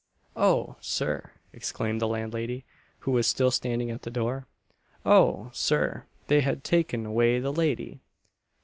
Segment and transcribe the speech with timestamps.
[0.35, 0.77] "Oh!
[0.81, 2.65] Sir," exclaimed the landlady,
[3.01, 4.47] who was still standing at the door
[5.05, 5.51] "Oh!
[5.53, 8.01] Sir, they have taken away the lady!"